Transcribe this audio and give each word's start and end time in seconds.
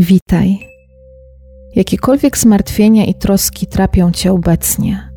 Witaj. 0.00 0.58
Jakiekolwiek 1.74 2.38
zmartwienia 2.38 3.04
i 3.04 3.14
troski 3.14 3.66
trapią 3.66 4.12
cię 4.12 4.32
obecnie, 4.32 5.10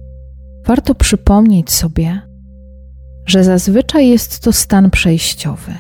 warto 0.66 0.96
przypomnieć 0.96 1.72
sobie, 1.72 2.22
że 3.26 3.44
zazwyczaj 3.44 4.08
jest 4.08 4.40
to 4.40 4.54
stan 4.54 4.90
przejściowy. 4.92 5.72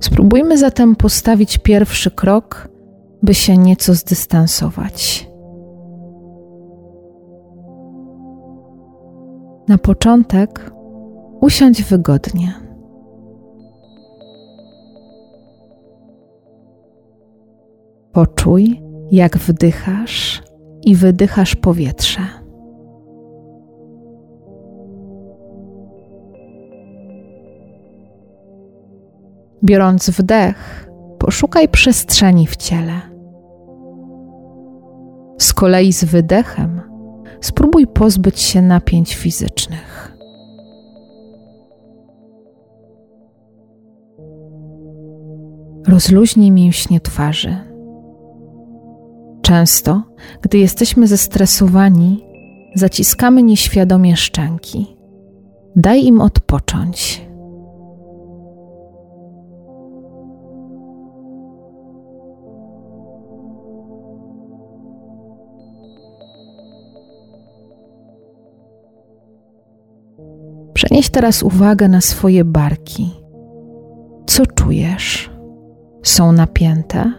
Spróbujmy 0.00 0.58
zatem 0.58 0.96
postawić 0.96 1.58
pierwszy 1.58 2.10
krok, 2.10 2.68
by 3.22 3.34
się 3.34 3.56
nieco 3.56 3.94
zdystansować. 3.94 5.27
Na 9.68 9.78
początek 9.78 10.70
usiądź 11.40 11.82
wygodnie. 11.82 12.54
Poczuj, 18.12 18.82
jak 19.10 19.38
wdychasz 19.38 20.42
i 20.82 20.94
wydychasz 20.94 21.56
powietrze. 21.56 22.20
Biorąc 29.64 30.10
wdech, 30.10 30.88
poszukaj 31.18 31.68
przestrzeni 31.68 32.46
w 32.46 32.56
ciele. 32.56 33.00
Z 35.38 35.52
kolei 35.52 35.92
z 35.92 36.04
wydechem 36.04 36.77
spróbuj 37.40 37.86
pozbyć 37.86 38.40
się 38.40 38.62
napięć 38.62 39.14
fizycznych. 39.14 40.16
Rozluźnij 45.88 46.50
mięśnie 46.50 47.00
twarzy. 47.00 47.56
Często, 49.42 50.02
gdy 50.42 50.58
jesteśmy 50.58 51.06
zestresowani, 51.06 52.24
zaciskamy 52.74 53.42
nieświadomie 53.42 54.16
szczęki. 54.16 54.96
Daj 55.76 56.04
im 56.04 56.20
odpocząć. 56.20 57.27
Przenieś 70.78 71.10
teraz 71.10 71.42
uwagę 71.42 71.88
na 71.88 72.00
swoje 72.00 72.44
barki. 72.44 73.10
Co 74.26 74.46
czujesz? 74.46 75.30
Są 76.02 76.32
napięte? 76.32 77.12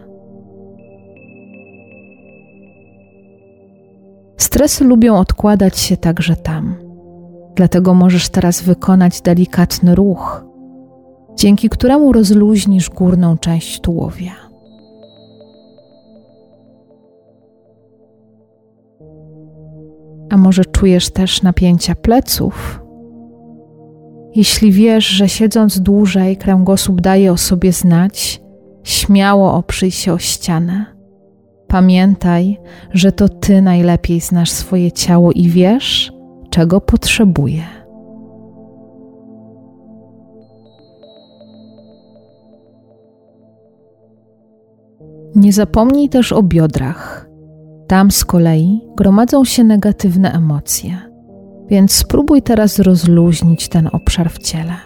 Stresy 4.36 4.84
lubią 4.84 5.16
odkładać 5.16 5.78
się 5.78 5.96
także 5.96 6.36
tam. 6.36 6.74
Dlatego 7.54 7.94
możesz 7.94 8.28
teraz 8.28 8.62
wykonać 8.62 9.20
delikatny 9.20 9.94
ruch, 9.94 10.44
dzięki 11.34 11.68
któremu 11.68 12.12
rozluźnisz 12.12 12.90
górną 12.90 13.38
część 13.38 13.80
tułowia. 13.80 14.32
A 20.30 20.36
może 20.36 20.64
czujesz 20.64 21.10
też 21.10 21.42
napięcia 21.42 21.94
pleców? 21.94 22.79
Jeśli 24.34 24.72
wiesz, 24.72 25.06
że 25.06 25.28
siedząc 25.28 25.80
dłużej 25.80 26.36
kręgosłup 26.36 27.00
daje 27.00 27.32
o 27.32 27.36
sobie 27.36 27.72
znać, 27.72 28.42
śmiało 28.84 29.54
oprzyj 29.54 29.90
się 29.90 30.12
o 30.12 30.18
ścianę. 30.18 30.86
Pamiętaj, 31.66 32.58
że 32.92 33.12
to 33.12 33.28
Ty 33.28 33.62
najlepiej 33.62 34.20
znasz 34.20 34.50
swoje 34.50 34.92
ciało 34.92 35.32
i 35.32 35.48
wiesz, 35.48 36.12
czego 36.50 36.80
potrzebuje. 36.80 37.62
Nie 45.34 45.52
zapomnij 45.52 46.08
też 46.08 46.32
o 46.32 46.42
biodrach. 46.42 47.30
Tam 47.86 48.10
z 48.10 48.24
kolei 48.24 48.80
gromadzą 48.96 49.44
się 49.44 49.64
negatywne 49.64 50.32
emocje 50.32 51.09
więc 51.70 51.92
spróbuj 51.92 52.42
teraz 52.42 52.78
rozluźnić 52.78 53.68
ten 53.68 53.88
obszar 53.92 54.30
w 54.30 54.38
ciele. 54.38 54.76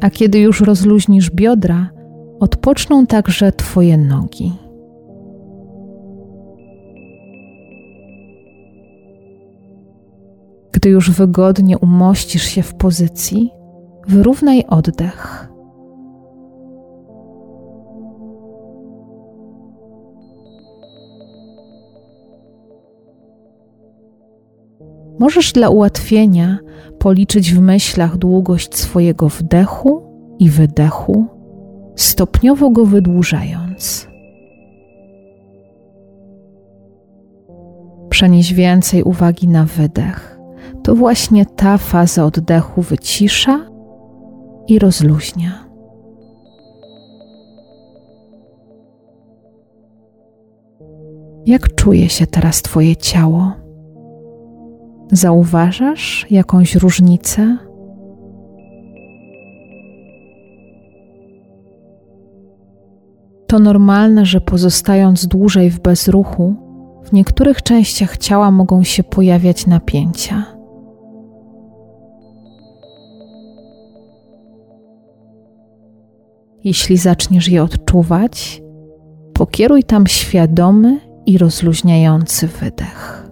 A 0.00 0.10
kiedy 0.10 0.38
już 0.38 0.60
rozluźnisz 0.60 1.30
biodra, 1.30 1.90
odpoczną 2.40 3.06
także 3.06 3.52
Twoje 3.52 3.98
nogi. 3.98 4.69
Gdy 10.80 10.90
już 10.90 11.10
wygodnie 11.10 11.78
umościsz 11.78 12.42
się 12.42 12.62
w 12.62 12.74
pozycji, 12.74 13.50
wyrównaj 14.08 14.64
oddech. 14.68 15.48
Możesz 25.18 25.52
dla 25.52 25.68
ułatwienia 25.68 26.58
policzyć 26.98 27.54
w 27.54 27.60
myślach 27.60 28.16
długość 28.16 28.76
swojego 28.76 29.28
wdechu 29.28 30.02
i 30.38 30.50
wydechu, 30.50 31.26
stopniowo 31.96 32.70
go 32.70 32.86
wydłużając. 32.86 34.08
Przenieś 38.10 38.54
więcej 38.54 39.02
uwagi 39.02 39.48
na 39.48 39.64
wydech 39.64 40.39
to 40.90 40.94
właśnie 40.94 41.46
ta 41.46 41.78
faza 41.78 42.24
oddechu 42.24 42.82
wycisza 42.82 43.60
i 44.68 44.78
rozluźnia. 44.78 45.64
Jak 51.46 51.74
czuje 51.74 52.08
się 52.08 52.26
teraz 52.26 52.62
Twoje 52.62 52.96
ciało? 52.96 53.52
Zauważasz 55.12 56.26
jakąś 56.30 56.74
różnicę? 56.74 57.56
To 63.46 63.58
normalne, 63.58 64.26
że 64.26 64.40
pozostając 64.40 65.26
dłużej 65.26 65.70
w 65.70 65.80
bezruchu, 65.80 66.54
w 67.04 67.12
niektórych 67.12 67.62
częściach 67.62 68.18
ciała 68.18 68.50
mogą 68.50 68.82
się 68.82 69.02
pojawiać 69.04 69.66
napięcia. 69.66 70.59
Jeśli 76.64 76.96
zaczniesz 76.96 77.48
je 77.48 77.62
odczuwać, 77.62 78.62
pokieruj 79.34 79.84
tam 79.84 80.06
świadomy 80.06 81.00
i 81.26 81.38
rozluźniający 81.38 82.46
wydech. 82.46 83.30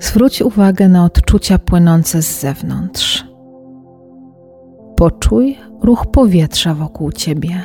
Zwróć 0.00 0.42
uwagę 0.42 0.88
na 0.88 1.04
odczucia 1.04 1.58
płynące 1.58 2.22
z 2.22 2.40
zewnątrz. 2.40 3.24
Poczuj 4.96 5.58
ruch 5.82 6.06
powietrza 6.06 6.74
wokół 6.74 7.12
ciebie. 7.12 7.64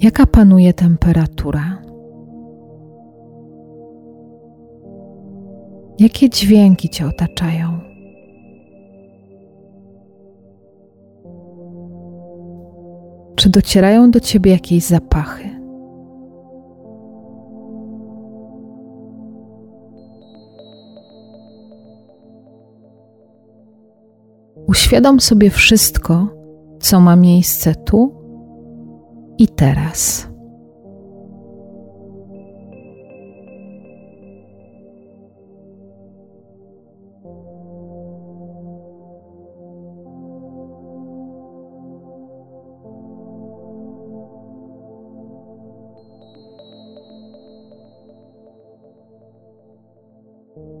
Jaka 0.00 0.26
panuje 0.26 0.72
temperatura? 0.72 1.85
Jakie 5.98 6.30
dźwięki 6.30 6.88
Cię 6.88 7.06
otaczają? 7.06 7.80
Czy 13.36 13.50
docierają 13.50 14.10
do 14.10 14.20
Ciebie 14.20 14.50
jakieś 14.50 14.84
zapachy? 14.84 15.56
Uświadom 24.66 25.20
sobie 25.20 25.50
wszystko, 25.50 26.28
co 26.80 27.00
ma 27.00 27.16
miejsce 27.16 27.74
tu 27.74 28.14
i 29.38 29.48
teraz. 29.48 30.28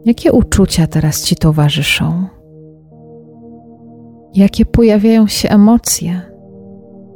Jakie 0.06 0.32
uczucia 0.32 0.86
teraz 0.86 1.24
ci 1.24 1.36
towarzyszą? 1.36 2.26
Jakie 4.34 4.66
pojawiają 4.66 5.26
się 5.26 5.48
emocje? 5.48 6.20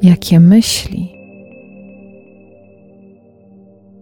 Jakie 0.03 0.41
myśli? 0.41 1.13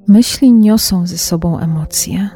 Myśli 0.07 0.53
niosą 0.53 1.07
ze 1.07 1.19
sobą 1.19 1.59
emocje. 1.59 2.29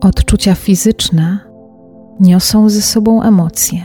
Odczucia 0.00 0.54
fizyczne 0.54 1.38
niosą 2.20 2.68
ze 2.68 2.82
sobą 2.82 3.22
emocje. 3.22 3.80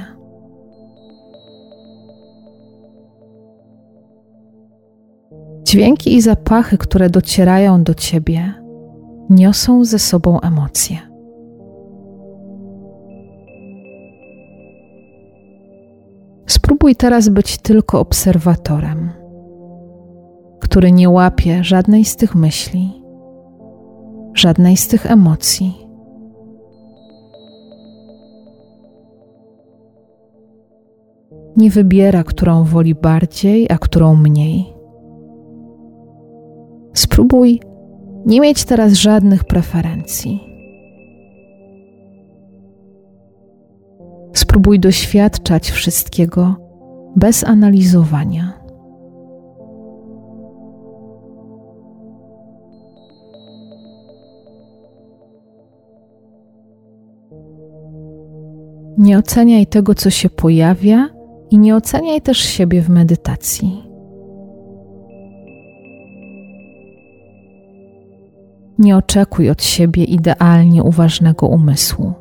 Dźwięki 5.64 6.16
i 6.16 6.22
zapachy, 6.22 6.78
które 6.78 7.10
docierają 7.10 7.84
do 7.84 7.94
ciebie, 7.94 8.61
niosą 9.32 9.86
ze 9.86 10.00
sobą 10.00 10.42
emocje. 10.42 10.98
Spróbuj 16.48 16.96
teraz 16.96 17.30
być 17.30 17.58
tylko 17.58 18.00
obserwatorem, 18.00 19.10
który 20.60 20.92
nie 20.92 21.10
łapie 21.10 21.64
żadnej 21.64 22.06
z 22.06 22.16
tych 22.16 22.36
myśli, 22.36 23.04
żadnej 24.34 24.78
z 24.78 24.88
tych 24.88 25.12
emocji. 25.12 25.88
Nie 31.58 31.70
wybiera, 31.70 32.24
którą 32.24 32.64
woli 32.64 32.96
bardziej, 32.96 33.68
a 33.72 33.78
którą 33.78 34.16
mniej. 34.16 34.74
Spróbuj 36.94 37.71
nie 38.26 38.42
mieć 38.42 38.64
teraz 38.64 38.94
żadnych 38.94 39.44
preferencji. 39.44 40.40
Spróbuj 44.34 44.80
doświadczać 44.80 45.72
wszystkiego 45.72 46.56
bez 47.16 47.44
analizowania. 47.44 48.62
Nie 58.98 59.18
oceniaj 59.18 59.68
tego, 59.68 59.96
co 59.96 60.10
się 60.10 60.30
pojawia, 60.30 61.10
i 61.52 61.58
nie 61.58 61.76
oceniaj 61.76 62.22
też 62.22 62.38
siebie 62.38 62.82
w 62.82 62.90
medytacji. 62.90 63.91
Nie 68.80 68.98
oczekuj 68.98 69.50
od 69.50 69.64
siebie 69.64 70.04
idealnie 70.04 70.84
uważnego 70.84 71.48
umysłu. 71.48 72.14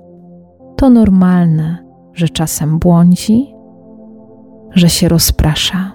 To 0.76 0.91
normalne, 0.91 1.79
że 2.14 2.29
czasem 2.29 2.79
błądzi, 2.79 3.55
że 4.75 4.88
się 4.88 5.08
rozprasza. 5.08 5.93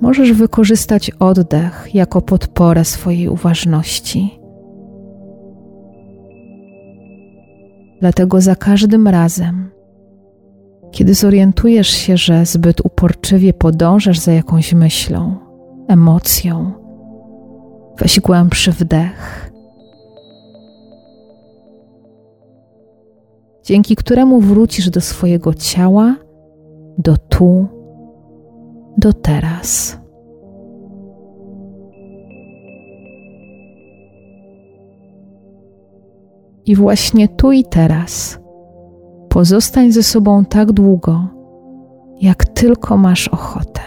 Możesz 0.00 0.32
wykorzystać 0.32 1.10
oddech 1.10 1.94
jako 1.94 2.22
podporę 2.22 2.84
swojej 2.84 3.28
uważności. 3.28 4.40
Dlatego 8.00 8.40
za 8.40 8.56
każdym 8.56 9.08
razem, 9.08 9.70
kiedy 10.94 11.14
zorientujesz 11.14 11.88
się, 11.88 12.16
że 12.16 12.46
zbyt 12.46 12.80
uporczywie 12.80 13.52
podążasz 13.52 14.18
za 14.18 14.32
jakąś 14.32 14.72
myślą, 14.72 15.36
emocją, 15.88 16.72
weź 17.98 18.20
głębszy 18.20 18.72
wdech, 18.72 19.50
dzięki 23.64 23.96
któremu 23.96 24.40
wrócisz 24.40 24.90
do 24.90 25.00
swojego 25.00 25.54
ciała, 25.54 26.16
do 26.98 27.16
tu, 27.16 27.66
do 28.98 29.12
teraz. 29.12 29.98
I 36.66 36.76
właśnie 36.76 37.28
tu 37.28 37.52
i 37.52 37.64
teraz 37.64 38.43
Pozostań 39.34 39.92
ze 39.92 40.02
sobą 40.02 40.44
tak 40.44 40.72
długo, 40.72 41.28
jak 42.20 42.44
tylko 42.44 42.96
masz 42.96 43.28
ochotę. 43.28 43.80